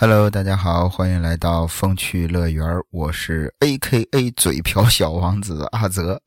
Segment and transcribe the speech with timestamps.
[0.00, 6.22] Hello，大家好，欢迎来到风趣乐园我是 A.K.A 嘴瓢小王子阿泽。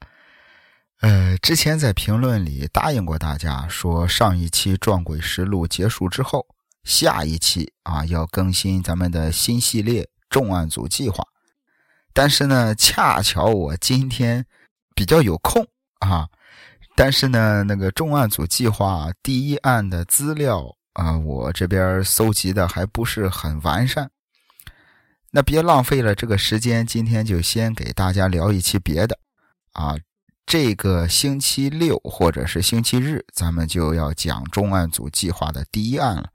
[1.00, 6.46] 呃，之前在评论里答应过大家，说上一期《撞鬼实录》结束之后，
[6.84, 11.24] 下一期啊要更新咱们的新系列《重案组计划》。
[12.12, 14.46] 但是呢，恰巧我今天
[14.94, 15.66] 比较有空
[16.00, 16.28] 啊，
[16.98, 20.76] 但是呢，那个重案组计划第一案的资料。
[20.94, 24.12] 啊，我这边搜集的还不是很完善，
[25.32, 29.18] 那别浪费了这个时间，今天就先给大家聊一期别的。
[29.72, 29.96] 啊，
[30.46, 36.30] 这个星期六或者是星期日，咱们就要讲重案组计划的第一案了。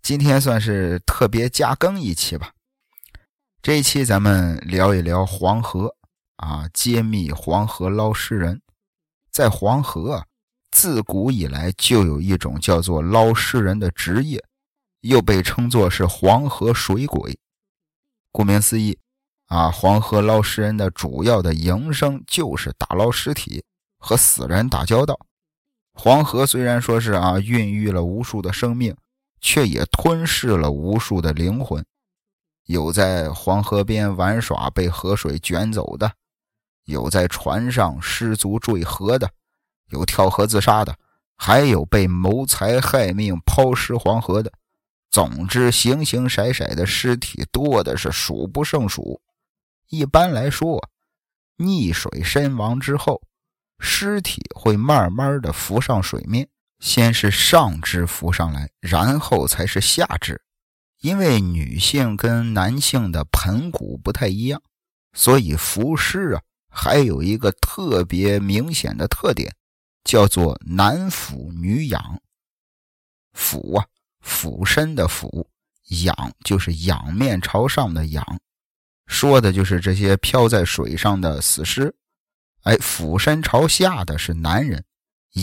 [0.00, 2.52] 今天算是特别加更一期吧。
[3.60, 5.94] 这一期咱们聊一聊黄河
[6.36, 8.62] 啊，揭秘黄河捞尸人，
[9.30, 10.24] 在黄河。
[10.74, 14.44] 自古以来就有一种叫做捞尸人的职业，
[15.02, 17.38] 又被称作是黄河水鬼。
[18.32, 18.98] 顾名思义，
[19.46, 23.64] 啊，黄河捞尸人的主要的营生就是打捞尸体
[23.98, 25.16] 和死人打交道。
[25.92, 28.96] 黄河虽然说是啊，孕育了无数的生命，
[29.40, 31.86] 却也吞噬了无数的灵魂。
[32.64, 36.14] 有在黄河边玩耍被河水卷走的，
[36.86, 39.30] 有在船上失足坠河的。
[39.90, 40.96] 有跳河自杀的，
[41.36, 44.52] 还有被谋财害命抛尸黄河的。
[45.10, 49.20] 总之，形形色色的尸体多的是数不胜数。
[49.88, 50.88] 一般来说，
[51.58, 53.22] 溺水身亡之后，
[53.78, 56.48] 尸体会慢慢的浮上水面，
[56.80, 60.42] 先是上肢浮上来，然后才是下肢。
[61.00, 64.60] 因为女性跟男性的盆骨不太一样，
[65.12, 69.54] 所以浮尸啊，还有一个特别明显的特点。
[70.04, 72.20] 叫做男俯女仰，
[73.32, 73.86] 俯啊，
[74.20, 75.48] 俯身的俯，
[76.04, 78.24] 仰就是仰面朝上的仰，
[79.06, 81.94] 说的就是这些漂在水上的死尸。
[82.64, 84.84] 哎，俯身朝下的是男人，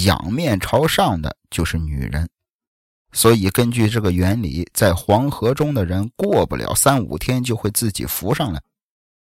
[0.06, 2.30] 仰面朝上的就是女人。
[3.12, 8.62] 所以根据这个原理，在黄河中的人过不了三五天就会自己浮上来。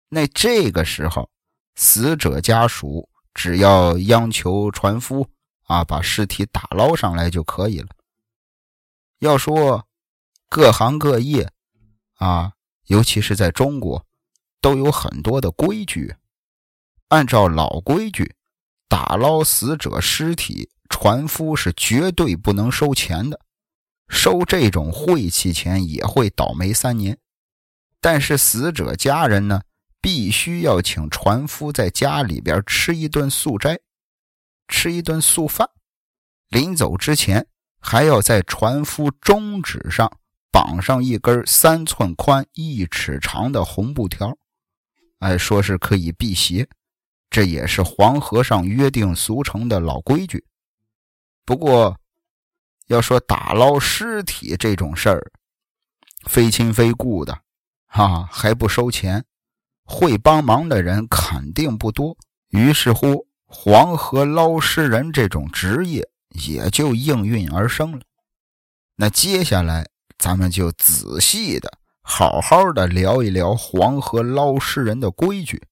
[0.08, 1.30] 那这个时候，
[1.74, 3.08] 死者家属。
[3.36, 5.28] 只要央求船夫
[5.64, 7.88] 啊，把尸体打捞上来就可以了。
[9.18, 9.86] 要说
[10.48, 11.52] 各行各业
[12.14, 12.54] 啊，
[12.86, 14.06] 尤其是在中国，
[14.62, 16.16] 都有很多的规矩。
[17.08, 18.34] 按照老规矩，
[18.88, 23.38] 打捞死者尸体，船夫是绝对不能收钱的，
[24.08, 27.18] 收这种晦气钱也会倒霉三年。
[28.00, 29.60] 但是死者家人呢？
[30.06, 33.76] 必须要请船夫在家里边吃一顿素斋，
[34.68, 35.68] 吃一顿素饭。
[36.46, 37.44] 临走之前，
[37.80, 40.08] 还要在船夫中指上
[40.52, 44.32] 绑上一根三寸宽、一尺长的红布条，
[45.18, 46.68] 哎，说是可以辟邪。
[47.28, 50.46] 这也是黄河上约定俗成的老规矩。
[51.44, 51.98] 不过，
[52.86, 55.32] 要说打捞尸体这种事儿，
[56.28, 57.40] 非亲非故的，
[57.88, 59.24] 哈，还不收钱。
[59.86, 62.16] 会帮忙的人肯定不多，
[62.50, 68.00] 于是乎，黄河捞尸人这种职业也就应运而生了。
[68.96, 69.86] 那接下来，
[70.18, 71.70] 咱们就仔细的、
[72.02, 75.62] 好好的聊一聊黄河捞尸人的规矩。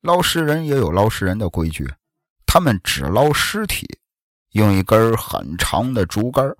[0.00, 1.92] 捞尸人也有捞尸人的规矩，
[2.46, 3.98] 他们只捞尸体，
[4.52, 6.56] 用一根很长的竹竿，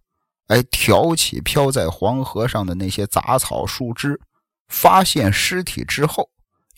[0.49, 4.21] 哎，挑起漂在黄河上的那些杂草树枝，
[4.69, 6.29] 发现尸体之后。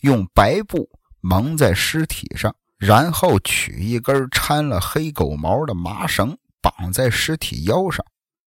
[0.01, 0.89] 用白布
[1.21, 8.05] 蒙在尸体上，然后取一根掺了黑狗毛的麻绳绑在尸体腰上，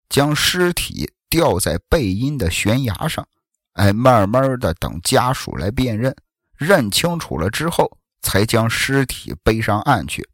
[0.09, 3.27] 将尸体吊在背阴的悬崖上。
[3.73, 6.15] 哎，慢慢的等家属来辨认，
[6.55, 10.27] 认清楚了之后，才将尸体背上岸去。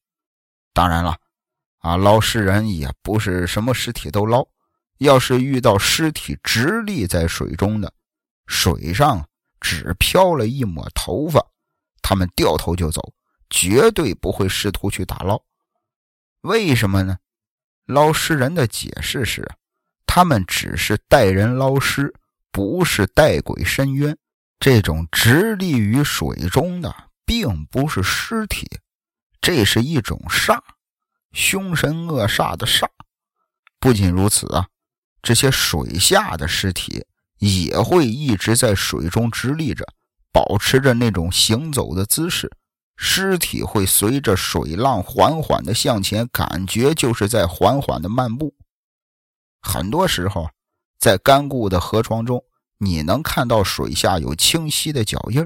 [0.73, 1.15] 当然了，
[1.79, 4.47] 啊，捞尸人也不是什么尸体都捞，
[4.99, 7.93] 要是遇到尸体直立在水中的，
[8.47, 9.25] 水上。
[9.63, 11.43] 只飘了一抹头发，
[12.01, 13.13] 他们掉头就走，
[13.49, 15.41] 绝对不会试图去打捞。
[16.41, 17.17] 为什么呢？
[17.85, 19.49] 捞尸人的解释是，
[20.05, 22.13] 他们只是带人捞尸，
[22.51, 24.15] 不是带鬼伸冤。
[24.59, 26.93] 这种直立于水中的，
[27.25, 28.67] 并不是尸体，
[29.41, 30.59] 这是一种煞，
[31.31, 32.85] 凶神恶煞的煞。
[33.79, 34.67] 不仅如此啊，
[35.21, 37.05] 这些水下的尸体。
[37.43, 39.85] 也会一直在水中直立着，
[40.31, 42.49] 保持着那种行走的姿势。
[42.95, 48.55] 尸体会随着水浪缓缓的向前，感觉就是在缓缓的漫步。
[49.61, 50.49] 很多时候，
[50.97, 52.45] 在干固的河床中，
[52.77, 55.45] 你能看到水下有清晰的脚印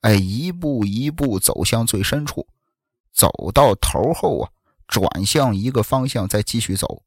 [0.00, 2.46] 哎，一步一步走向最深处，
[3.12, 4.50] 走到头后啊，
[4.86, 7.02] 转向一个方向再继续走，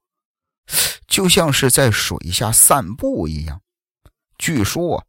[1.07, 3.61] 就像是在水下散步一样。
[4.37, 5.05] 据说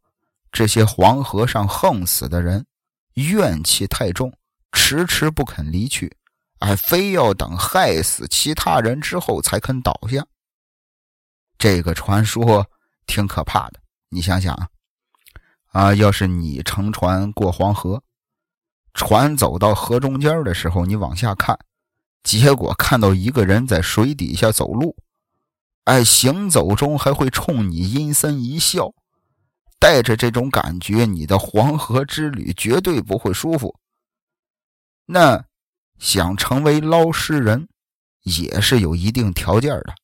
[0.51, 2.65] 这些黄河上横死的人
[3.13, 4.33] 怨气太重，
[4.71, 6.15] 迟迟不肯离去，
[6.59, 10.25] 哎，非要等害死其他人之后才肯倒下。
[11.57, 12.65] 这个传说
[13.05, 13.79] 挺可怕的。
[14.09, 14.67] 你想想啊，
[15.71, 18.01] 啊，要是你乘船过黄河，
[18.93, 21.59] 船走到河中间的时候，你往下看，
[22.23, 24.95] 结果看到一个人在水底下走路，
[25.83, 28.93] 哎，行走中还会冲你阴森一笑，
[29.79, 33.75] 带着这种感觉，你的黄河之旅绝对不会舒服。
[35.05, 35.45] 那
[35.99, 37.67] 想成为捞尸人，
[38.23, 39.95] 也是有一定条件的，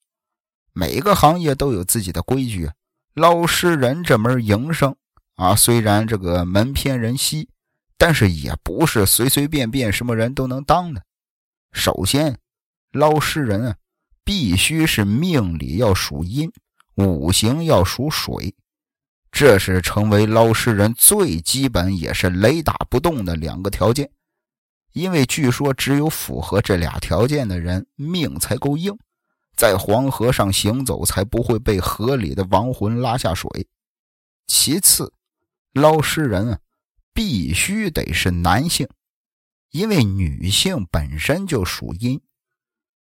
[0.72, 2.72] 每个行业都有自己的规矩。
[3.14, 4.96] 捞尸人这门营生
[5.36, 7.50] 啊，虽然这个门偏人稀，
[7.98, 11.04] 但是也不是随随便便什么人都能当的。
[11.72, 12.40] 首先，
[12.92, 13.76] 捞尸人啊，
[14.24, 16.52] 必须是命里要属阴，
[16.96, 18.56] 五行要属水，
[19.34, 24.12] 这是成为捞尸人最基本也是雷打不动的两个条件。
[24.92, 28.96] 因为据说，只有符合这俩条件的人，命才够硬。
[29.56, 33.68] 在黄河上行走，才不会被河里的亡魂拉下水。
[34.46, 35.12] 其次，
[35.74, 36.60] 捞尸人，
[37.12, 38.88] 必须得是男性，
[39.72, 42.22] 因为女性本身就属阴，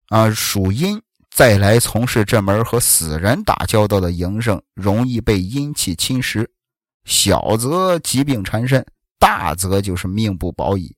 [0.09, 6.47] 啊，属阴再来从事这门和死人打交道的营生，容易被阴气侵蚀，
[7.05, 8.85] 小则疾病缠身，
[9.17, 10.95] 大则就是命不保矣。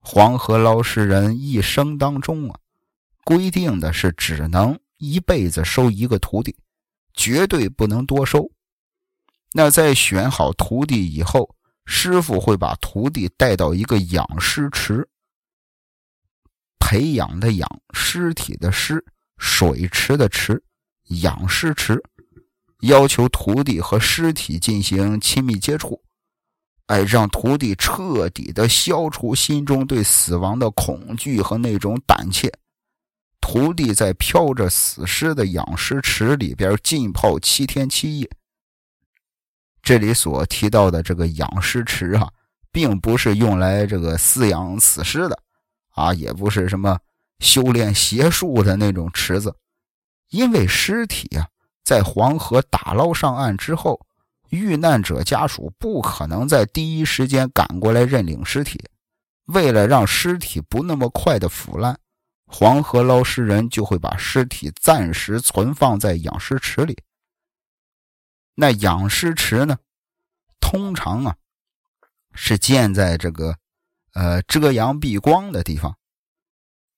[0.00, 2.58] 黄河捞尸人一生当中啊。
[3.24, 6.56] 规定的是，只能一辈子收一个徒弟，
[7.12, 8.50] 绝对不能多收。
[9.52, 15.06] 那在选好徒弟以后，师傅会把徒弟带到一个养尸池，
[16.78, 19.04] 培养的养，尸体的尸，
[19.38, 20.62] 水池的池，
[21.22, 22.02] 养尸池，
[22.80, 26.00] 要求徒弟和尸体进行亲密接触，
[26.86, 32.52] 哎，让徒弟彻底的消除心中对死亡的恐惧和那种胆怯。
[33.40, 38.30] 徒弟在飘着死尸的养尸池里边浸泡七天七夜。
[39.80, 42.28] 这里所提到的这个养尸池啊，
[42.70, 45.42] 并不是用来这个饲养死尸的，
[45.98, 46.98] 啊，也不是什么
[47.40, 49.54] 修炼邪术的那种池子。
[50.30, 51.48] 因为尸体啊，
[51.82, 54.06] 在黄河打捞上岸之后，
[54.50, 58.78] 遇难者家属不可能在第一时间赶过来认领尸体，
[59.46, 61.98] 为了让尸体不那么快的腐烂。
[62.46, 66.96] 黄河捞尸人就会把尸体暂时存放在养尸池里。
[68.54, 69.78] 那养尸池呢，
[70.58, 71.36] 通常啊
[72.32, 73.56] 是建在这个
[74.18, 75.96] 呃遮阳避光的地方，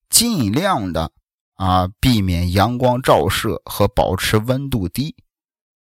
[0.09, 1.13] 尽量的
[1.55, 5.15] 啊避免阳光照射和保持温度低。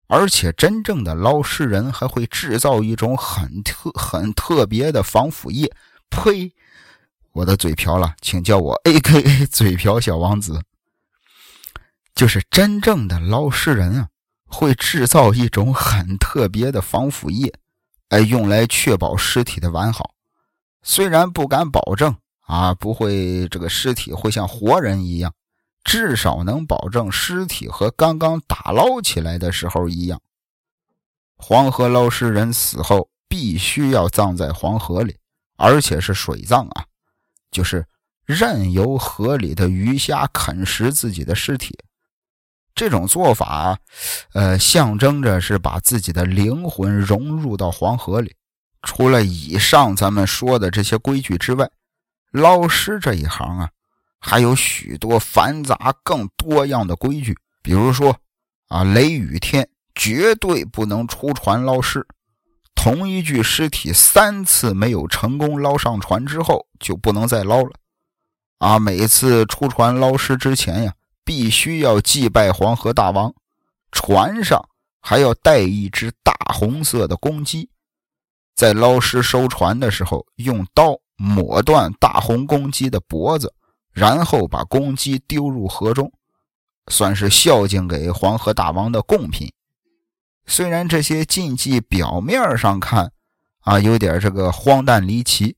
[0.08, 5.70] 而且真正的捞尸人还会制造一种很特很特别的防腐液。
[6.08, 6.54] 呸！
[7.32, 10.62] 我的嘴瓢了，请叫我 A.K.A 嘴瓢小王子。
[12.14, 14.08] 就是真正的捞尸人啊，
[14.46, 17.52] 会制造一种很特别的防腐液，
[18.08, 20.15] 哎，用来确保尸体的完好。
[20.88, 25.34] 虽然不敢保证啊，不会这个尸体会像活人一样，
[25.82, 30.22] 至少能保证尸体和刚刚打捞起来的时候一样。
[31.36, 35.16] 黄河捞尸人死后必须要葬在黄河里，
[35.56, 36.86] 而且是水葬啊。
[37.50, 37.84] 就是
[38.24, 41.76] 任由河里的鱼虾啃食自己的尸体，
[42.76, 43.76] 这种做法，
[44.34, 48.36] 呃，象征着是把自己的灵魂融入到黄河里。
[48.86, 51.68] 除了以上咱们说的这些规矩之外，
[52.30, 53.68] 捞尸这一行啊，
[54.20, 57.36] 还有许多繁杂、更多样的规矩。
[57.62, 58.16] 比如说，
[58.68, 62.06] 啊，雷雨天绝对不能出船捞尸。
[62.76, 67.70] 同一具尸体三次没有成功捞上船之后，就不能再捞了。
[68.58, 73.34] 啊，每次出船捞尸之前呀，必须要祭拜黄河大王，
[73.90, 74.64] 船上
[75.00, 77.68] 还要带一只大红色的公鸡。
[78.56, 83.52] 在捞尸收船的时候，用刀抹断大红公鸡的脖子，
[83.92, 86.10] 然后把公鸡丢入河中，
[86.88, 89.52] 算是孝敬给黄河大王的贡品。
[90.46, 93.12] 虽然这些禁忌表面上看
[93.60, 95.56] 啊有点这个荒诞离奇，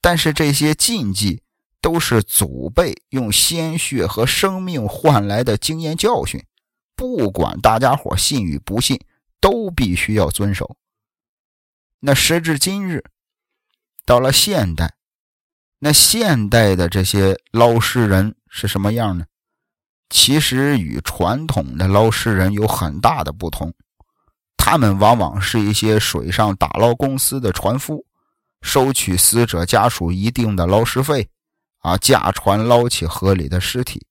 [0.00, 1.42] 但是这些禁忌
[1.82, 6.42] 都是祖辈用鲜血和生命换来的经验教训，
[6.96, 8.98] 不管大家伙信与不信，
[9.40, 10.74] 都必须要遵守。
[12.06, 13.02] 那时至今日，
[14.04, 14.92] 到了现代，
[15.78, 19.24] 那现代的这些捞尸人是什么样呢？
[20.10, 23.72] 其实与传统的捞尸人有很大的不同，
[24.58, 28.04] 他们往往是一些水上打捞公司的船夫，
[28.60, 31.26] 收取死者家属一定的捞尸费，
[31.78, 34.06] 啊，驾船捞起河里的尸体。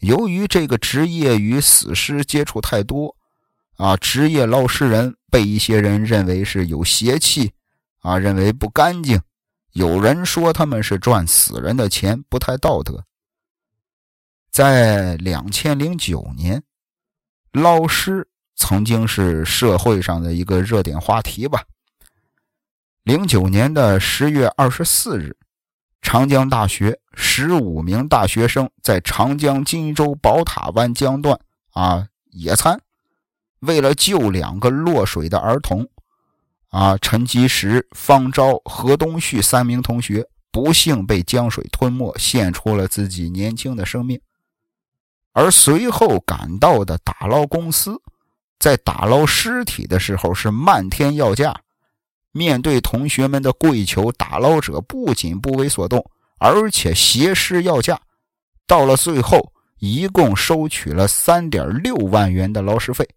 [0.00, 3.16] 由于这个职业与死尸接触太多，
[3.76, 7.52] 啊，职业捞尸人被一些人认为是有邪气，
[8.00, 9.20] 啊，认为不干净。
[9.72, 13.04] 有人说他们是赚死人的钱，不太道德。
[14.50, 16.62] 在两千零九年，
[17.52, 21.64] 捞尸曾经是社会上的一个热点话题吧。
[23.02, 25.36] 零九年的十月二十四日。
[26.04, 31.38] 长江大学十五名大学生在长江金州宝塔湾江段
[31.70, 32.82] 啊野餐，
[33.62, 35.88] 为了救两个落水的儿童，
[36.68, 44.20] 啊陈吉时、方昭、何东旭三名同学不幸被江水吞没，献出了自己年轻的生命。
[45.32, 48.00] 而随后赶到的打捞公司，
[48.58, 51.58] 在打捞尸体的时候是漫天要价。
[52.32, 56.04] 面对同学们的跪求，打捞者不仅不为所动，
[56.38, 58.00] 而且挟尸要价。
[58.66, 63.08] 到了最后，一共收取了三点六万元的捞尸费。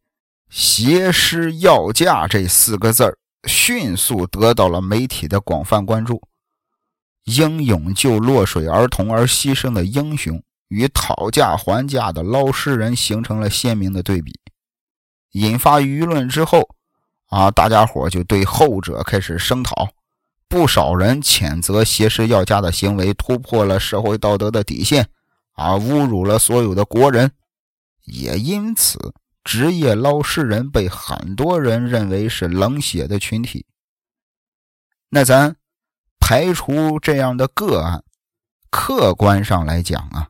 [0.49, 6.21] 挟尸要价这四个字迅速得到了媒体的广泛关注。
[7.23, 14.39] 英勇救落水儿童而牺牲的英雄，与讨价还价的捞尸人形成了鲜明的对比，
[15.31, 16.69] 引发舆论之后。
[17.29, 19.89] 啊，大家伙就对后者开始声讨，
[20.47, 25.09] 不少人谴责挟尸要价的行为突破了社会道德的底线，
[25.53, 27.31] 啊，侮辱了所有的国人，
[28.03, 29.11] 也因此，
[29.45, 33.65] 职业捞尸人被很多人认为是冷血的群体。
[35.07, 35.55] 那咱
[36.19, 38.03] 排除这样的个案，
[38.69, 40.27] 客观上来讲啊，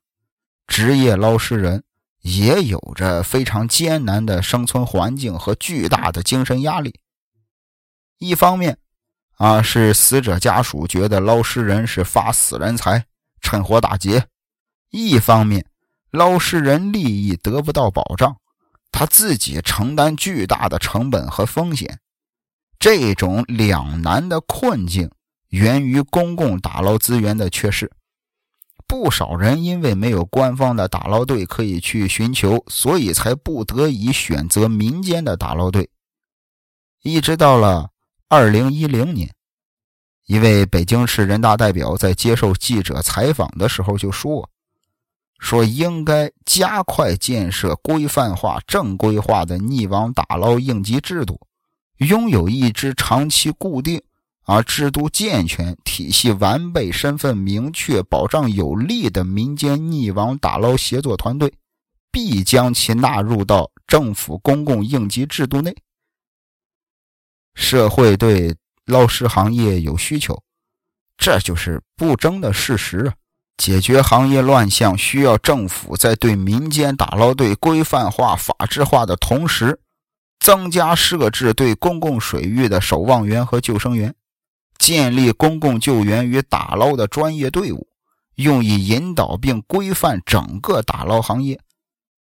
[0.68, 1.84] 职业捞尸人。
[2.28, 7.00] 也有着非常艰难的生存环境和巨大的精神压力。
[8.18, 8.80] 一方面，
[9.38, 13.06] 啊，是死者家属觉得捞尸人是发死人财、
[13.42, 14.22] 趁火打劫；
[14.90, 15.68] 一方面，
[16.10, 18.36] 捞尸人利益得不到保障，
[18.98, 22.00] 他自己承担巨大的成本和风险。
[22.80, 25.12] 这种两难的困境
[25.50, 27.92] 源于公共打捞资源的缺失。
[28.88, 35.90] 不少人因为没有官方的打捞队可以去寻求，所以才不得已选择民间的打捞队。
[37.04, 37.90] 一直到了
[38.30, 39.30] 二零一零年，
[40.26, 44.50] 一位北京市人大代表在接受记者采访的时候就说
[45.40, 51.40] ：“说应该加快建设规范化、正规化的溺亡打捞应急制度，
[51.98, 54.02] 拥有一支长期固定。”
[54.48, 61.52] 而制度健全、体系完备、身份明确、保障有力的民间溺亡打捞协作团队，
[62.12, 65.76] 必将其纳入到政府公共应急制度内。
[67.56, 70.40] 社会对捞尸行业有需求，
[71.18, 73.12] 这就是不争的事实！
[73.58, 79.80] 解决行业乱象，需要政府在对民间打捞队规范化、法制化的同时，
[80.40, 84.14] 增加设置对公共水域的守望员和救生员。
[84.78, 87.88] 建立公共救援与打捞的专业队伍，
[88.36, 91.60] 用以引导并规范整个打捞行业。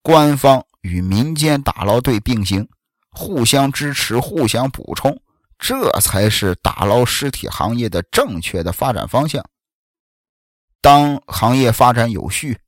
[0.00, 2.68] 官方与民间打捞队并行，
[3.10, 5.20] 互相支持、互相补充，
[5.58, 9.44] 这才是打捞尸体行业的正确的发展方向。
[10.86, 12.60] 当行业发展有序，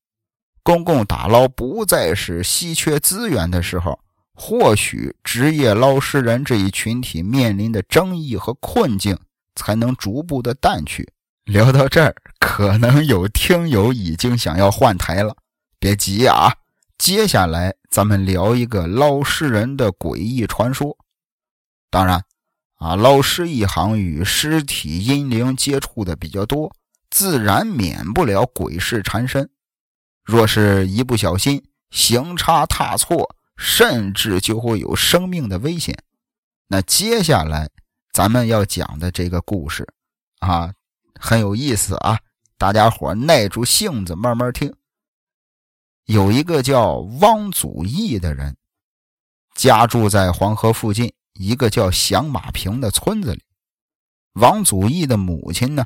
[0.65, 3.97] 公共打捞不再是稀缺资源的时候，
[4.35, 9.17] 或许职业捞尸人这一群体面临的争议和困境。
[9.55, 11.13] 才能逐步的淡去。
[11.45, 15.37] 聊到这儿，可能有听友已经想要换台了，
[15.79, 16.53] 别急啊！
[16.97, 20.97] 接下来咱们聊一个捞尸人的诡异传说。
[21.91, 22.23] 当然，
[22.77, 26.73] 啊，捞尸一行与尸体阴灵接触的比较多，
[27.11, 29.51] 自然免不了鬼事缠身。
[30.25, 36.03] 若是一不小心行差踏错，甚至就会有生命的危险。
[36.69, 37.71] 那接下来。
[38.11, 39.87] 咱们要讲的这个故事
[40.41, 40.75] 啊，
[41.21, 42.19] 很有意思啊！
[42.57, 44.75] 大家伙耐住性子慢慢听。
[46.07, 48.57] 有一个叫汪祖义的人，
[49.55, 53.45] 家住在黄河附近一个叫响马坪的村子里。
[54.33, 55.85] 王祖义的母亲呢，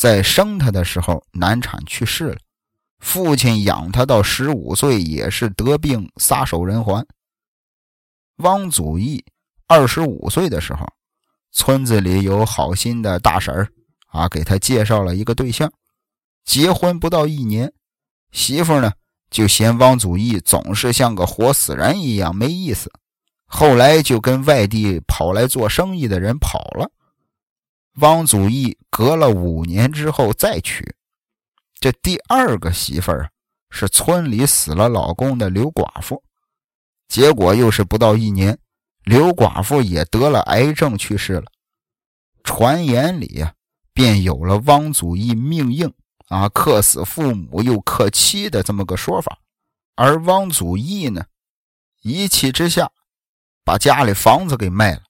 [0.00, 2.38] 在生他的时候难产去世了，
[3.00, 7.06] 父亲养他到十五岁也是得病撒手人寰。
[8.36, 9.22] 汪祖义。
[9.66, 10.86] 二十五岁的时候，
[11.52, 13.68] 村子里有好心的大婶儿
[14.06, 15.70] 啊，给他介绍了一个对象。
[16.46, 17.70] 结婚不到一年，
[18.32, 18.90] 媳妇呢
[19.28, 22.90] 就嫌汪祖义总是像个活死人一样没意思，
[23.44, 26.90] 后来就跟外地跑来做生意的人跑了。
[28.00, 30.94] 汪祖义隔了五年之后再娶，
[31.78, 33.30] 这第二个媳妇儿
[33.70, 36.22] 是村里死了老公的刘寡妇。
[37.08, 38.58] 结果又是不到一年，
[39.04, 41.44] 刘寡妇也得了癌症去世了。
[42.44, 43.54] 传言里呀，
[43.92, 45.92] 便有了汪祖义命硬
[46.28, 49.38] 啊，克死父母又克妻的这么个说法。
[49.96, 51.24] 而汪祖义呢，
[52.02, 52.90] 一气之下，
[53.64, 55.02] 把家里房子给卖了，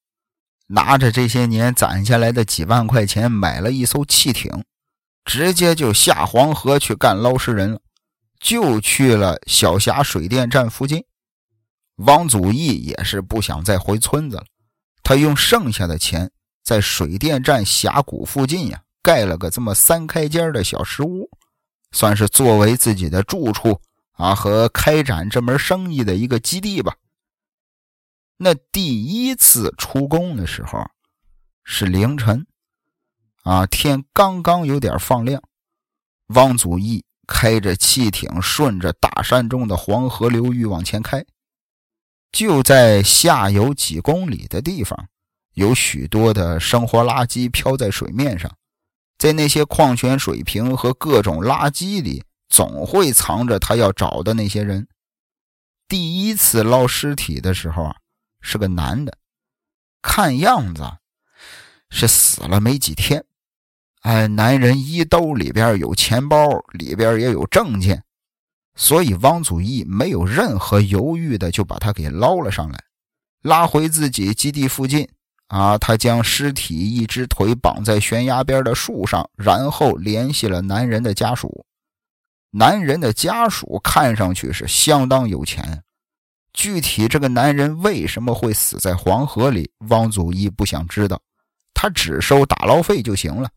[0.72, 4.64] 拿着这些年攒下来的几万块钱，买了一艘汽艇，
[5.24, 7.80] 直接就下黄河去干捞尸人了，
[8.38, 11.04] 就去了小峡水电站附近。
[11.96, 14.44] 汪祖义也是不想再回村子了，
[15.02, 16.30] 他用剩下的钱
[16.62, 21.28] 在水电站峡谷附近呀盖了个这么三开间的小石屋，
[21.90, 23.80] 算是作为自己的住处
[24.12, 26.94] 啊和开展这门生意的一个基地吧。
[28.42, 30.82] 那第一次出工的时候
[31.62, 32.46] 是凌晨，
[33.42, 35.42] 啊天刚刚有点放亮，
[36.28, 41.22] 汪祖义开着汽艇顺着大山中的黄河流域往前开。
[42.32, 45.08] 就在下游几公里的地方，
[45.52, 48.50] 有许多的生活垃圾漂在水面上。
[49.18, 54.88] 在那些矿泉水瓶和各种垃圾里，总会藏着他要找的那些人。
[55.86, 57.96] 第一次捞尸体的时候啊，
[58.40, 59.16] 是个男的，
[60.02, 60.82] 看样子
[61.90, 63.24] 是死了没几天。
[64.02, 68.02] 哎，男人衣兜里边有钱包，里边也有证件。
[68.74, 72.82] 所以，汪祖义没有任何犹豫的就把他给捞了上来，
[73.42, 75.06] 拉回自己基地附近。
[75.48, 81.66] 啊，他将尸体一只腿绑在悬崖边的树上，然后联系了男人的家属。
[82.52, 85.82] 男人的家属看上去是相当有钱，
[86.52, 91.20] 具体这个男人为什么会死在黄河里，汪祖义不想知道，
[91.72, 93.50] 他只收打捞费就行了。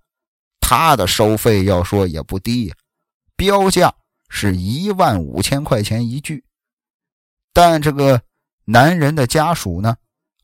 [0.60, 2.74] 他的收费要说也不低，
[3.36, 3.94] 标价。
[4.36, 6.44] 是一万五千块钱一具，
[7.54, 8.20] 但这个
[8.66, 9.96] 男人的家属呢，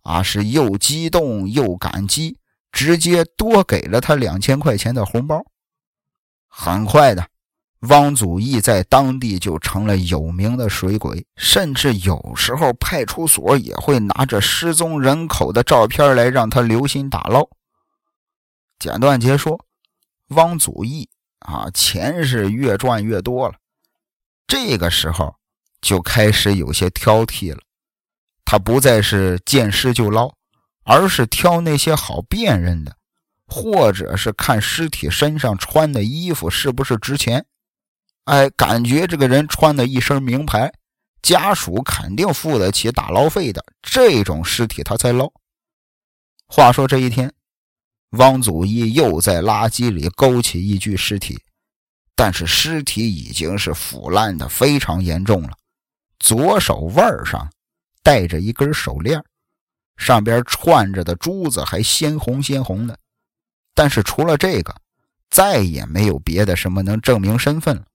[0.03, 2.37] 啊，是又激动又感激，
[2.71, 5.43] 直接多给了他两千块钱的红包。
[6.47, 7.27] 很快的，
[7.87, 17.47] 汪祖义在当地就成了有名的水鬼，甚至有时候派出所也会拿着失踪人口的照片来让他留心打捞。
[18.79, 19.57] 简短截说，
[20.29, 21.07] 汪祖义
[21.39, 23.55] 啊，钱是越赚越多了。
[24.45, 25.35] 这个时候
[25.79, 27.61] 就开始有些挑剔了，
[28.43, 30.33] 他不再是见尸就捞，
[30.83, 32.97] 而是挑那些好辨认的，
[33.47, 37.45] 或者是看尸体身上穿的衣服是不是值钱。
[38.29, 40.71] 哎，感觉这个人穿的一身名牌，
[41.23, 45.27] 家属肯定付得起打捞费的这种尸体，他才捞。
[46.45, 47.33] 话说这一天，
[48.11, 51.41] 汪祖义又在垃圾里勾起一具尸体。
[52.15, 55.57] 但是尸体已经是腐烂的非常严重了，
[56.19, 57.49] 左手腕上
[58.03, 59.19] 戴着一根手链，
[59.97, 62.95] 上边串着的珠子还鲜红鲜红的。
[63.73, 64.75] 但是除了这个，
[65.31, 67.85] 再也没有别的什么能证明身份了。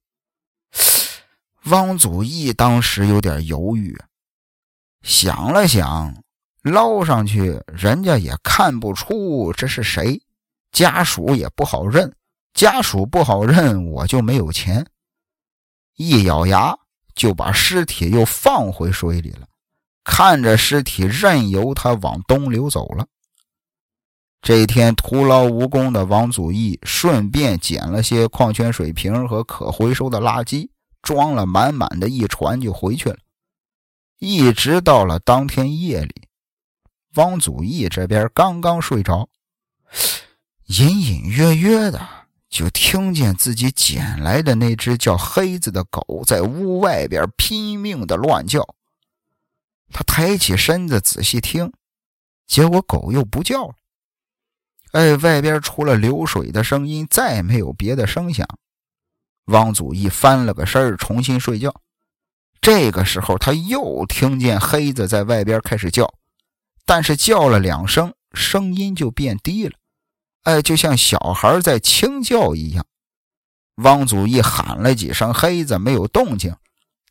[1.66, 3.98] 汪祖义当时有点犹豫，
[5.02, 6.14] 想了想，
[6.62, 10.20] 捞上去人家也看不出这是谁，
[10.72, 12.14] 家属也不好认。
[12.52, 14.86] 家属不好认，我就没有钱。
[15.96, 16.76] 一咬牙，
[17.14, 19.46] 就把尸体又放回水里了。
[20.04, 23.06] 看着尸体，任由它往东流走了。
[24.42, 30.68] 这天徒劳无功的王祖义，顺便捡了些矿泉水瓶和可回收的垃圾，
[31.04, 33.18] 装了满满的一船就回去了。
[34.18, 36.28] 一直到了当天夜里，
[37.14, 39.28] 汪祖义这边刚刚睡着，
[40.66, 42.08] 隐隐约约的。
[42.48, 48.76] 就听见自己捡来的那只叫黑子的狗在屋外边拼命的乱叫。
[49.90, 51.72] 他抬起身子仔细听，
[52.46, 53.74] 结果狗又不叫了。
[54.92, 58.46] 哎，外边除了流水的声音，再没有别的声响。
[59.46, 61.74] 汪祖义翻了个身重新睡觉。
[62.60, 66.14] 这个时候，他又听见黑子在外边开始叫，
[66.86, 69.74] 但是叫了两声，声音就变低了。
[70.44, 72.86] 哎，就像小孩在轻叫一样。
[73.76, 76.54] 汪祖义喊了几声“黑子”，没有动静。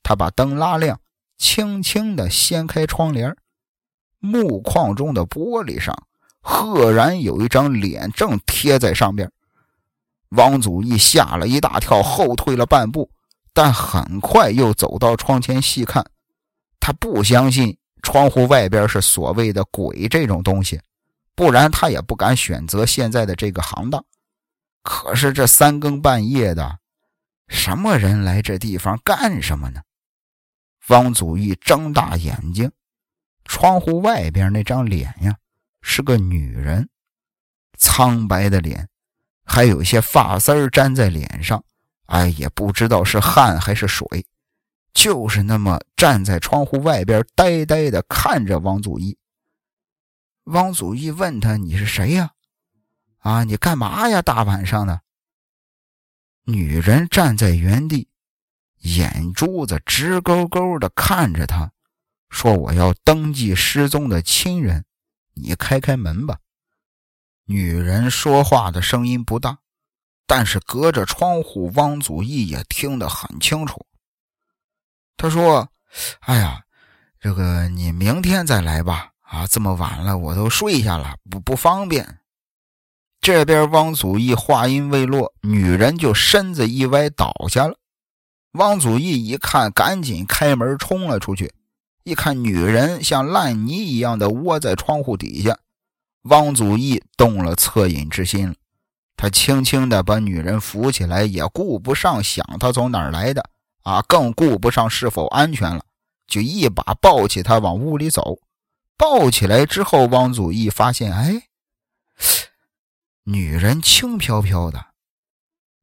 [0.01, 0.99] 他把灯拉亮，
[1.37, 3.35] 轻轻地掀开窗帘，
[4.19, 5.95] 木框中的玻璃上，
[6.41, 9.31] 赫然有一张脸正贴在上边。
[10.35, 13.09] 王祖义吓了一大跳，后退了半步，
[13.53, 16.05] 但很快又走到窗前细看。
[16.79, 20.81] 他不相信窗户外边是所谓的鬼这种东西，
[21.35, 24.03] 不然他也不敢选择现在的这个行当。
[24.81, 26.79] 可是这三更半夜的，
[27.47, 29.81] 什么人来这地方干什么呢？
[30.89, 32.69] 汪祖义睁大眼睛，
[33.45, 35.37] 窗户外边那张脸呀，
[35.81, 36.89] 是个女人，
[37.77, 38.89] 苍白的脸。
[39.43, 41.63] 还有一些发丝儿粘在脸上，
[42.05, 44.25] 哎，也不知道是汗还是水，
[44.93, 49.17] 就是那么站在窗户外边，呆呆的看着王祖义。
[50.45, 52.31] 王祖义问他：“你是谁呀？
[53.19, 54.21] 啊，你干嘛呀？
[54.21, 55.01] 大晚上的。”
[56.45, 58.09] 女人站在原地，
[58.79, 61.71] 眼珠子直勾勾的看着他，
[62.29, 64.83] 说：“我要登记失踪的亲人，
[65.33, 66.39] 你开开门吧。”
[67.45, 69.57] 女人说话的声音不大，
[70.25, 73.85] 但是隔着窗户，汪祖义也听得很清楚。
[75.17, 75.69] 他说
[76.21, 76.61] ：“哎呀，
[77.19, 79.09] 这个你明天再来吧。
[79.21, 82.19] 啊，这么晚了，我都睡下了，不不方便。”
[83.19, 87.77] 这边汪祖义话音未落，女人就身子一歪倒下了。
[88.53, 91.53] 汪祖义一看，赶紧开门冲了出去，
[92.03, 95.57] 一看女人像烂泥一样的窝在窗户底下。
[96.23, 98.47] 汪祖义动了恻隐之心。
[98.47, 98.55] 了，
[99.15, 103.49] 他轻轻的把女人扶起来，也顾不上想她从哪儿来的。
[103.83, 105.85] 啊，更顾不上是否安全了，
[106.25, 108.39] 就一把抱起她往屋里走。
[108.95, 111.49] 抱起来之后，汪祖义发现，哎，
[113.23, 114.93] 女人轻飘飘的，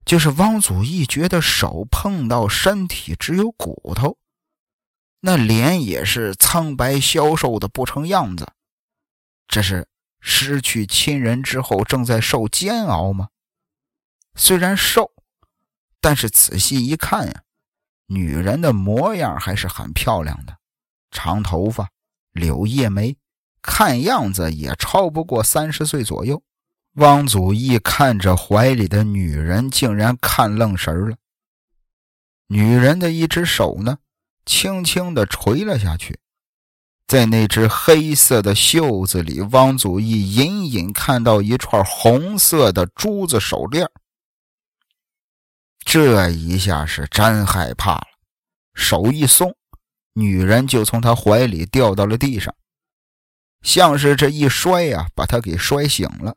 [0.07, 4.17] 就是汪祖义觉得手碰到身体只有骨头，
[5.21, 8.49] 那脸也是苍白消瘦的不成样子，
[9.47, 9.90] 这是。
[10.21, 13.29] 失去亲人之后，正在受煎熬吗？
[14.35, 15.11] 虽然瘦，
[16.01, 17.43] 但是仔细一看呀，
[18.07, 20.59] 女人的模样还是很漂亮的，
[21.11, 21.91] 长头发，
[22.33, 23.17] 柳叶眉，
[23.63, 26.43] 看样子也超不过三十岁左右。
[26.95, 31.17] 汪祖义看着怀里的女人，竟然看愣神了。
[32.49, 33.99] 女人的一只手呢，
[34.45, 36.19] 轻轻的垂了下去。
[37.11, 43.91] 在那只黑色的袖子里，汪祖义隐隐看到一串红色的珠子手链。
[45.85, 48.07] 这一下是真害怕了，
[48.75, 49.57] 手一松，
[50.13, 52.55] 女人就从他怀里掉到了地上，
[53.61, 56.37] 像是这一摔呀，把他给摔醒了。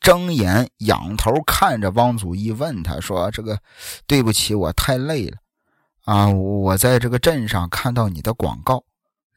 [0.00, 3.60] 睁眼仰头看着汪祖义，问他说：“这个，
[4.06, 5.36] 对不起，我太累了
[6.06, 8.82] 啊，我在这个镇上看到你的广告。”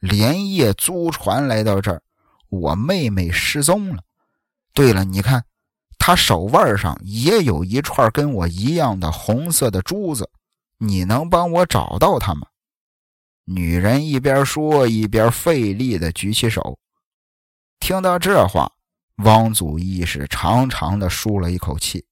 [0.08, 2.02] 连夜租船来到这儿，
[2.48, 4.02] 我妹妹失踪了。
[4.72, 5.44] 对了，你看，
[5.98, 10.30] 她手腕上也有一串跟我一样的红色的珠子，
[10.78, 12.46] 你能帮我找到她吗？
[13.44, 16.78] 女人一边说一边费力的举起手。
[17.78, 18.72] 听到这话，
[19.24, 22.04] 汪祖义是长长的舒了一口气，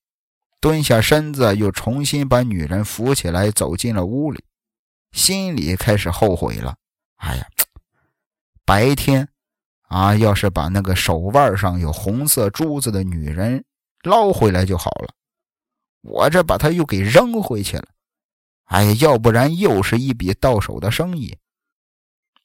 [0.60, 4.44] 蹲下身子，又重新把女人扶起来，走进了屋里，
[5.12, 6.76] 心里开始后悔了。
[7.16, 7.46] 哎呀！
[8.64, 9.28] 白天，
[9.82, 13.64] 啊，要是把那个手腕上有红色珠子的女人
[14.02, 15.14] 捞回来就好了。
[16.00, 17.86] 我这把她又给扔回去了。
[18.64, 21.36] 哎呀，要不然又是一笔到手的生意。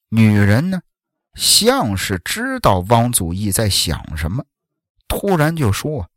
[0.09, 0.81] 女人呢，
[1.35, 4.43] 像是知道汪祖义在想什么，
[5.07, 6.09] 突然就说：“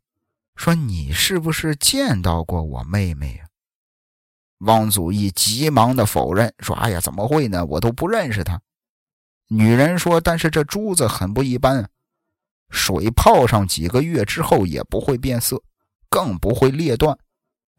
[0.57, 3.45] 说你是不是见到过我妹妹呀？”
[4.59, 7.65] 汪祖义急忙的否认说：“哎呀，怎么会呢？
[7.65, 8.61] 我都不认识她。”
[9.49, 11.87] 女人说：“但是这珠子很不一般，
[12.69, 15.61] 水泡上几个月之后也不会变色，
[16.09, 17.15] 更不会裂断。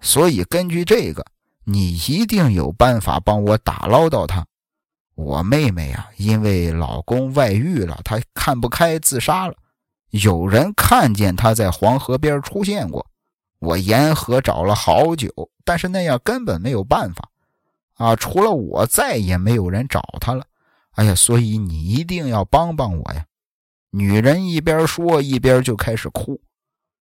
[0.00, 1.24] 所以根据这个，
[1.64, 4.46] 你一定有办法帮我打捞到它。
[5.14, 9.54] 我妹妹呀，因为老公外遇了，她看不开自杀了。
[10.10, 13.04] 有人看见她在黄河边出现过，
[13.58, 15.28] 我沿河找了好久，
[15.64, 17.28] 但是那样根本没有办法。
[17.94, 20.44] 啊，除了我，再也没有人找她了。”
[20.94, 23.24] 哎呀，所以你一定要帮帮我呀！
[23.90, 26.40] 女人一边说，一边就开始哭，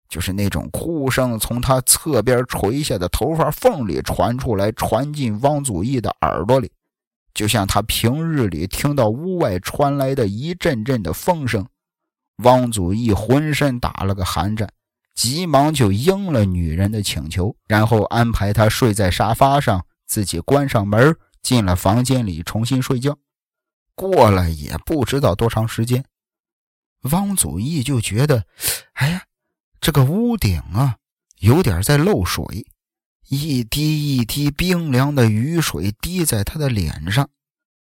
[0.09, 6.71] 就是那种哭声从她侧边垂下的头发缝里传出来，传进汪祖义的耳朵里，
[7.33, 11.67] 就像他平日里听到屋外传来的一阵阵的风声。
[12.45, 14.69] 汪祖义浑身打了个寒战，
[15.15, 23.17] 急忙就应了女人的请求，然后安排她睡在沙发上，自己关上门，进了房间里重新睡觉。
[24.01, 26.03] 过了也不知道多长时间，
[27.11, 28.47] 汪祖义就觉得，
[28.95, 29.25] 哎呀，
[29.79, 30.97] 这个屋顶啊，
[31.41, 32.43] 有点在漏水，
[33.29, 37.29] 一滴一滴冰凉的雨水滴在他的脸上。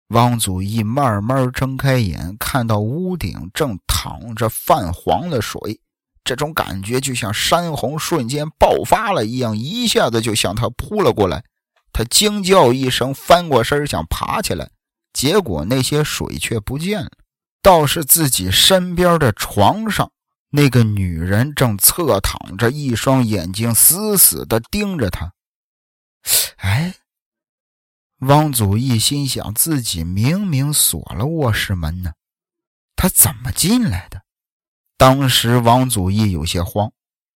[0.07, 5.79] 汪祖义慢慢睁开眼，看到屋顶正淌着泛黄的水，
[6.23, 11.43] 这种感觉就像山洪瞬间爆发了一样，一下子就向他扑了过来。
[11.93, 14.71] 他惊叫一声，翻过身想爬起来，
[15.17, 17.09] 结果那些水却不见了。
[17.63, 20.11] 倒是自己身边的床上，
[20.51, 25.33] 那个女人正侧躺着，一双眼睛死死地盯着他。
[26.57, 26.93] 哎，
[28.19, 32.11] 汪祖义心想：自己明明锁了卧室门呢，
[32.95, 34.21] 他怎么进来的？
[34.97, 36.91] 当时汪祖义有些慌，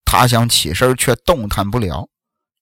[0.04, 2.10] 他想起身，却动弹不了。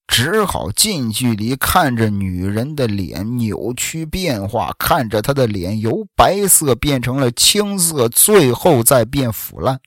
[0.06, 9.80] 只好近距离看着女人的脸扭曲变化，看着她的脸由白色变成了青色，最后再变腐烂。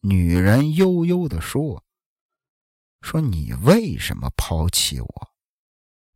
[0.00, 1.82] 女人悠悠地说
[3.02, 5.30] ：“说你为什么抛弃我？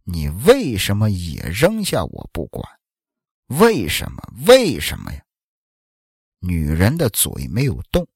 [0.05, 2.67] 你为什么也扔下我不管？
[3.49, 4.23] 为什么？
[4.47, 5.23] 为什么呀？”
[6.41, 8.07] 女人的嘴没有动。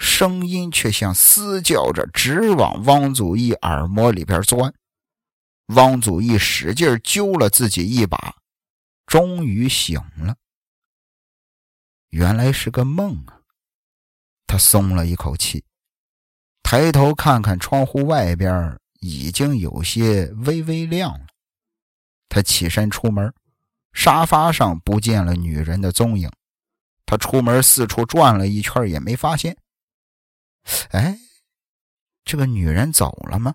[0.00, 4.74] 声音却像嘶叫着，直往汪祖义耳膜里边钻。
[5.66, 8.36] 汪祖义使劲揪了自己一把，
[9.06, 10.34] 终于醒了。
[12.08, 13.40] 原来是个梦啊！
[14.46, 15.62] 他松了一口气，
[16.62, 21.26] 抬头看看窗户外边，已经有些微微亮了。
[22.28, 23.32] 他起身出门，
[23.92, 26.28] 沙发上不见了女人的踪影。
[27.04, 29.56] 他出门四处转了一圈，也没发现。
[30.90, 31.18] 哎，
[32.24, 33.54] 这个女人走了吗？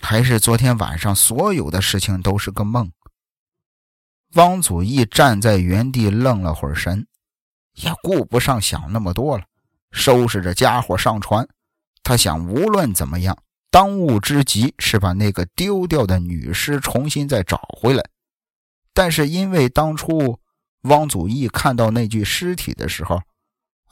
[0.00, 2.92] 还是昨天晚上所有的事情都是个梦？
[4.34, 7.06] 汪祖义站在原地愣了会儿神，
[7.74, 9.44] 也顾不上想那么多了，
[9.90, 11.46] 收拾着家伙上船。
[12.02, 13.36] 他想，无论怎么样，
[13.70, 18.02] 当务之急是把那个丢掉的女尸重新再找回来。
[18.92, 20.40] 但是因为当初
[20.82, 23.22] 汪祖义看到那具尸体的时候，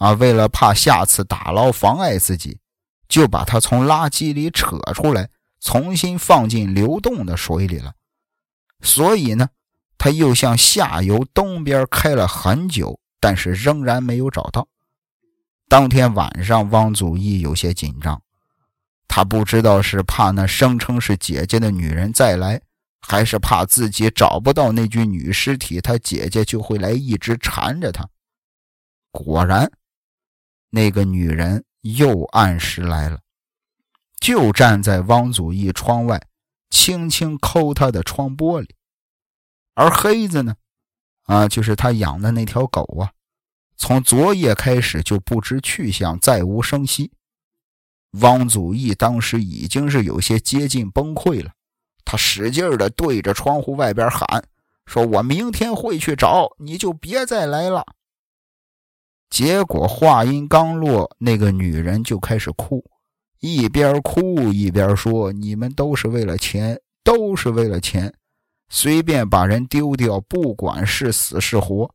[0.00, 2.58] 啊，为了怕下次打捞妨碍自己，
[3.06, 5.28] 就把他从垃圾里扯出来，
[5.60, 7.92] 重新放进流动的水里了。
[8.80, 9.50] 所以呢，
[9.98, 14.66] 他又向下游东边开了很久，但是仍然没有找到。
[15.68, 18.22] 当天晚上，汪祖义有些紧张，
[19.06, 22.58] 他不知道是怕那声称是姐姐的女人再来，
[23.02, 28.08] 还是怕自己找不到那具女尸体，他姐姐就会来一直缠着他。
[29.10, 29.70] 果然。
[30.70, 33.18] 那个女人又按时来了，
[34.20, 36.22] 就站在汪祖义窗外，
[36.70, 38.68] 轻轻抠他的窗玻璃。
[39.74, 40.54] 而黑子呢，
[41.24, 43.12] 啊，就是他养的那条狗啊，
[43.76, 47.12] 从昨夜开始就不知去向，再无声息。
[48.20, 51.52] 汪祖义当时已经是有些接近崩溃了，
[52.04, 54.44] 他使劲的对着窗户外边喊
[54.87, 57.85] ：“说我明天会去找，你就别再来了。”
[59.31, 62.85] 结果话音刚落，那个女人就开始哭，
[63.38, 68.12] 一边哭一边说：“你们都是为了钱，都是为了钱，
[68.69, 71.95] 随便把人丢掉，不管是死是活。”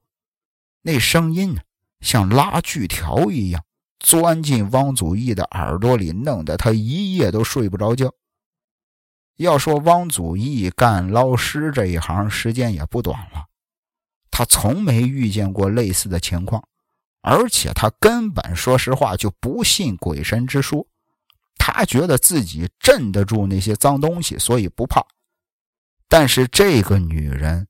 [0.81, 1.61] 那声音呢，
[1.99, 3.61] 像拉锯条一样
[3.99, 8.13] 钻进汪祖义的耳朵里，弄得他一夜都睡不着觉。
[9.35, 13.47] 要说汪祖义干捞尸这一行，时间也不短了，
[14.31, 16.65] 他从没遇见过类似的情况。
[17.27, 20.87] 而且他根本说实话就不信鬼神之说，
[21.57, 25.03] 他觉得自己镇得住那些脏东西，所以不怕。
[26.07, 27.67] 但是这个女人，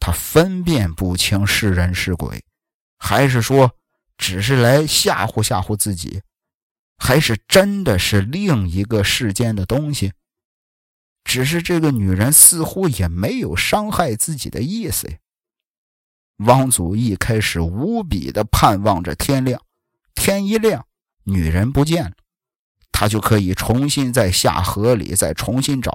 [0.00, 2.42] 她分辨不清是人是鬼，
[2.98, 3.76] 还是说
[4.18, 6.22] 只是来吓唬吓唬自己，
[6.98, 10.14] 还是真的是另一个世间的东西？
[11.22, 15.18] 只是这个女人似乎也没有伤害自己的意思呀。
[16.40, 19.60] 汪祖义开始无比的盼望着天亮，
[20.14, 20.86] 天一亮，
[21.24, 22.12] 女人不见了，
[22.90, 25.92] 他就可以重新在下河里再重新找。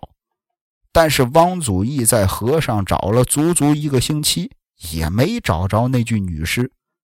[0.91, 4.51] 但是汪祖义在河上找了足足一个星期，
[4.91, 6.71] 也没找着那具女尸。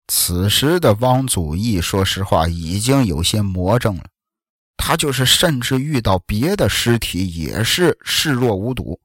[0.08, 4.04] 此时的汪祖义，说实话已经有些魔怔了，
[4.76, 9.00] 他就是甚至遇到别的尸体，也是视若无睹。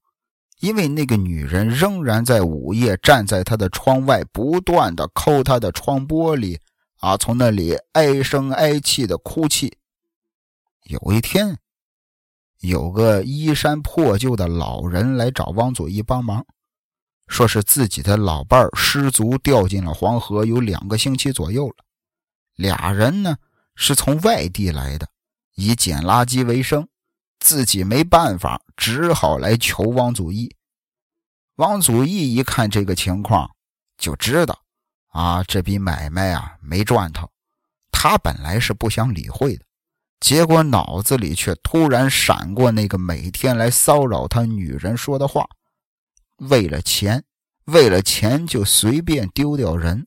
[0.61, 6.59] 因为那个女人仍然在午夜站在他的窗外，不断的抠他的窗玻璃，
[7.01, 9.77] 啊，从那里唉声唉气的哭泣。
[10.85, 11.59] 有一天，
[12.61, 16.47] 有个衣衫破旧的老人来找汪祖义帮忙，
[17.27, 21.77] 说是自己的老伴儿失足掉进了黄河，有两个星期左右了。
[22.55, 23.37] 俩人呢
[23.75, 25.07] 是从外地来的，
[25.55, 26.89] 以捡垃圾为生，
[27.47, 30.53] 自己没办法，只好来求王祖义。
[31.55, 33.49] 王祖义一看这个情况，
[33.97, 34.63] 就知道
[35.13, 37.31] 啊，这笔买卖啊没赚头。
[37.93, 39.65] 他本来是不想理会的，
[40.19, 45.49] 结果脑子里却突然闪过那个每天来骚扰他女人说的话。
[46.39, 47.23] 为了钱，
[47.67, 50.05] 为了钱就随便丢掉人。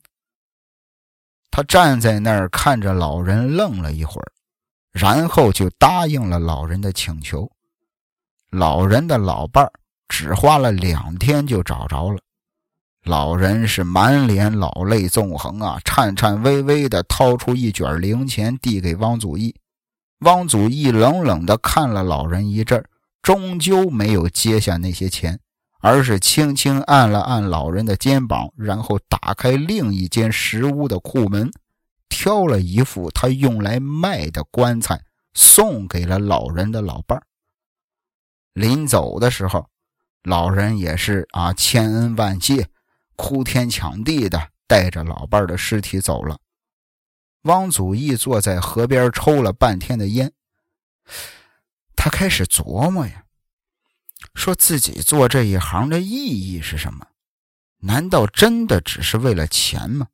[1.50, 4.30] 他站在那儿看着老人，愣了一会儿，
[4.92, 7.50] 然后就答应了老人的请求。
[8.50, 9.72] 老人的老伴儿
[10.08, 12.18] 只花了两天就找着了。
[13.04, 19.54] 老人是满脸老泪纵横啊，颤颤巍巍地掏出一卷零钱递给汪祖义。
[20.20, 22.84] 汪祖义冷冷地看了老人一阵，
[23.22, 25.38] 终究没有接下那些钱。
[25.82, 31.50] 而是轻轻按了按老人的肩膀，然后打开另一间石屋的库门，
[32.10, 37.24] 挑了一副他用来卖的棺材，送给了老人的老伴儿。
[38.52, 39.70] 临走的时候，
[40.24, 42.68] 老人也是啊，千恩万谢，
[43.16, 46.38] 哭天抢地的带着老伴儿的尸体走了。
[47.44, 50.32] 汪祖义坐在河边抽了半天的烟，
[51.96, 53.24] 他开始琢磨呀。
[54.34, 57.06] 说自己做这一行的意义是什么？
[57.78, 60.08] 难道真的只是为了钱吗？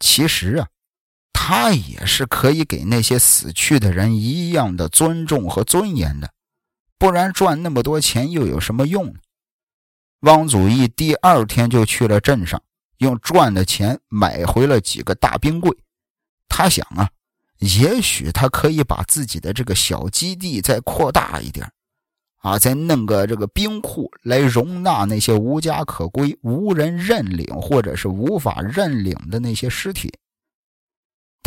[0.00, 0.68] 其实啊，
[1.38, 6.32] 他也是可以给那些死去的人一样的尊重和尊严的，
[6.98, 9.20] 不然赚那么多钱又有什么用呢？
[10.20, 12.60] 汪祖义第二天就去了镇上，
[12.98, 15.70] 用赚的钱买回了几个大冰柜。
[16.48, 17.10] 他想啊，
[17.58, 21.70] 也许他可以把自己的这个小基地再扩大一点。
[22.38, 30.10] 啊，再弄个这个冰库来容纳那些无家可归、无人认领或者是无法认领的那些尸体。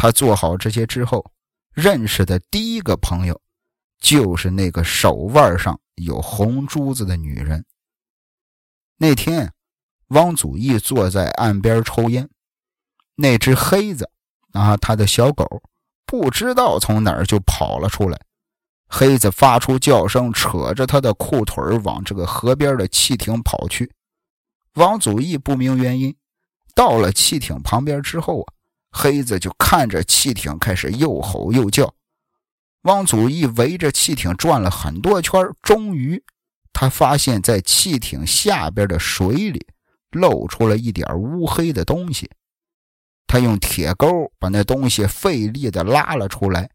[0.02, 1.30] 他做好这些之后，
[1.74, 3.42] 认识的第一个朋友，
[4.00, 7.66] 就是那个手腕上有红珠子的女人。
[8.96, 9.52] 那天，
[10.08, 12.30] 汪祖义坐在岸边抽烟，
[13.16, 14.10] 那只黑子
[14.54, 15.46] 啊，他的小狗，
[16.06, 18.18] 不知道从哪儿就跑了出来。
[18.88, 23.92] 黑子发出叫声，扯着他的裤腿往这个河边的汽艇跑去。
[24.76, 26.16] 王祖义不明原因，
[26.74, 28.54] 到了汽艇旁边之后啊，
[28.92, 31.94] 黑子就看着汽艇开始又吼又叫。
[32.84, 36.24] 汪祖义围着汽艇转了很多圈，终于
[36.72, 39.68] 他发现，在汽艇下边的水里
[40.12, 42.30] 露出了一点乌黑的东西。
[43.28, 46.70] 他用铁钩把那东西费力地拉了出来。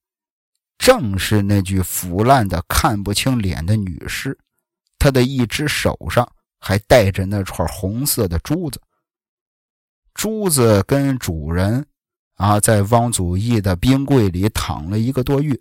[0.76, 4.36] 正是那具腐烂的、看不清脸的女尸，
[4.98, 8.80] 她的一只手上还戴着那串红色的珠子。
[10.12, 11.86] 珠子跟主人
[12.34, 15.58] 啊，在汪祖义的冰柜里躺了一个多月，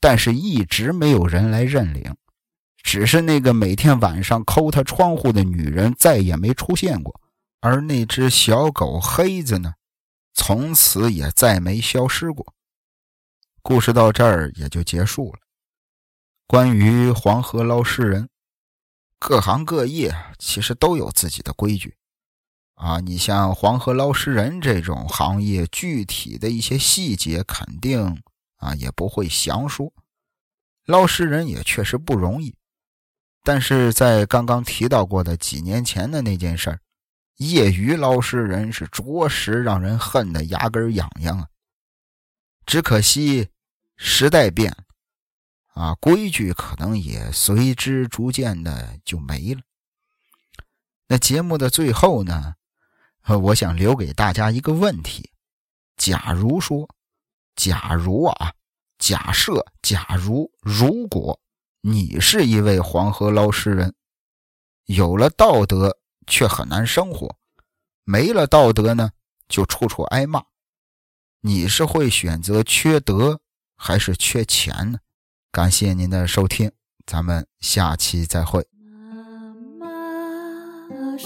[0.00, 2.16] 但是一直没有人来认领。
[2.82, 7.20] 只是那个每天晚上抠他窗户的女人再也没出现过，
[7.60, 9.74] 而那只小狗黑子呢，
[10.32, 12.54] 从此也再没消失过。
[13.62, 15.40] 故事到这儿也就结束了。
[16.46, 18.30] 关于黄河捞尸人，
[19.18, 21.94] 各行各业其实都有自己的规矩
[22.80, 23.00] 啊。
[23.00, 28.22] 你像黄河捞尸人这种行业，具体的一些细节肯定
[28.56, 29.92] 啊也不会详说。
[30.86, 32.56] 捞尸人也确实不容易，
[33.44, 36.80] 但是在刚刚提到过的几年前的那件事儿，
[37.36, 41.46] 业余捞尸人是着实让人恨得牙根痒痒啊。
[42.66, 43.48] 只可惜，
[43.96, 44.84] 时代变了，
[45.74, 49.62] 啊，规矩可能也随之逐渐的就没了。
[51.08, 52.54] 那节目的最后呢，
[53.26, 55.30] 我想留给大家一个问题：
[55.96, 56.88] 假如说，
[57.54, 58.52] 假如啊，
[58.98, 61.38] 假设，假如，如果
[61.80, 63.94] 你是一位黄河捞尸人，
[64.86, 65.96] 有了道德
[66.26, 67.36] 却很难生活，
[68.04, 69.10] 没了道德呢，
[69.48, 70.42] 就处处挨骂。
[71.40, 73.40] 你是会选择缺德
[73.76, 74.98] 还是缺钱呢？
[75.52, 76.70] 感谢您的收听，
[77.06, 78.66] 咱们下期再会。
[79.78, 81.16] 妈妈，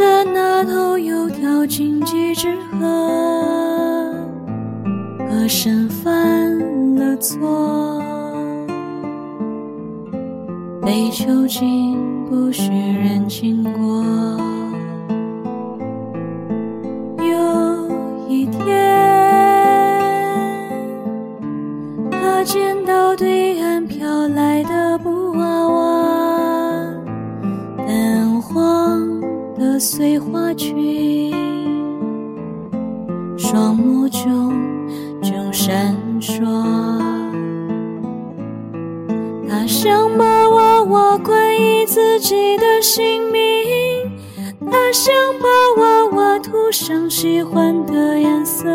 [0.00, 4.14] 的那头有条荆棘之河，
[5.28, 8.02] 河神犯了错，
[10.80, 11.98] 被囚禁
[12.30, 14.02] 不许人经过。
[17.18, 17.86] 有
[18.26, 18.58] 一天，
[22.10, 25.29] 他见到对岸飘来的不
[29.80, 31.32] 碎花裙，
[33.38, 34.52] 双目炯
[35.22, 36.44] 炯闪烁。
[39.48, 43.40] 他想把娃娃关于自己的姓名，
[44.70, 48.68] 他想把娃娃涂上喜欢的颜色。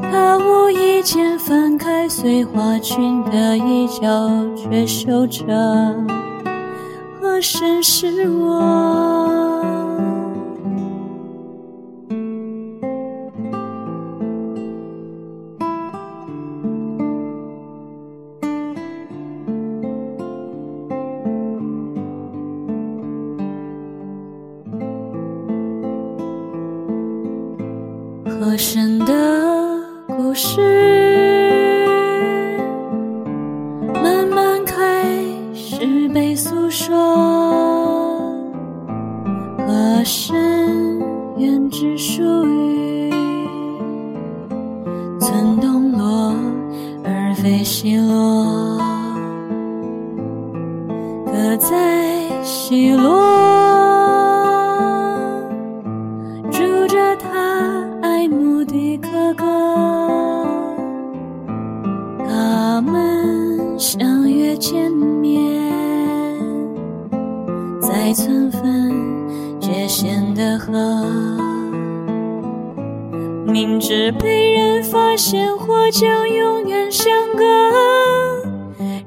[0.00, 5.44] 他无意间翻开碎花裙的一角，却绣着
[7.40, 9.58] “神是我”。
[73.50, 77.44] 明知被人发现或将永远相隔，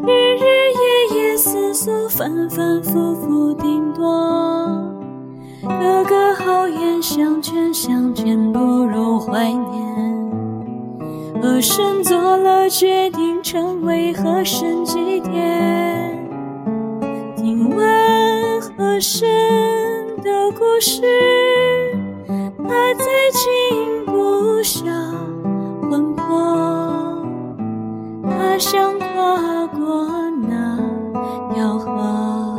[0.05, 4.03] 日日夜夜思索，反反复复顶多。
[5.61, 9.81] 哥哥好言相劝，相见不如怀念。
[11.41, 16.11] 和珅做了决定，成为和珅祭奠。
[17.37, 19.25] 听完和珅
[20.21, 21.01] 的故事，
[22.27, 23.92] 他再静不下
[26.34, 27.25] 我。
[28.29, 30.07] 他想跨过
[30.47, 30.77] 那
[31.53, 32.57] 条河，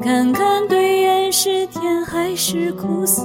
[0.00, 3.22] 看看对岸是甜还是苦涩。